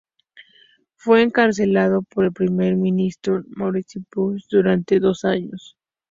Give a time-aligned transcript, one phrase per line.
[0.95, 5.77] Fue encarcelado por el Primer Ministro Maurice Bishop durante dos años.